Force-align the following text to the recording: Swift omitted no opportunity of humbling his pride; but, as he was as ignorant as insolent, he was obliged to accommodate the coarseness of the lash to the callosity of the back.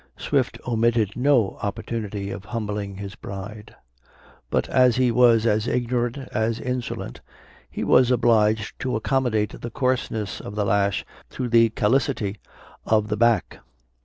Swift 0.17 0.57
omitted 0.67 1.15
no 1.15 1.59
opportunity 1.61 2.31
of 2.31 2.45
humbling 2.45 2.95
his 2.97 3.13
pride; 3.13 3.75
but, 4.49 4.67
as 4.69 4.95
he 4.95 5.11
was 5.11 5.45
as 5.45 5.67
ignorant 5.67 6.17
as 6.31 6.59
insolent, 6.59 7.21
he 7.69 7.83
was 7.83 8.09
obliged 8.09 8.79
to 8.79 8.95
accommodate 8.95 9.61
the 9.61 9.69
coarseness 9.69 10.39
of 10.41 10.55
the 10.55 10.65
lash 10.65 11.05
to 11.29 11.47
the 11.47 11.69
callosity 11.69 12.37
of 12.83 13.09
the 13.09 13.15
back. 13.15 13.59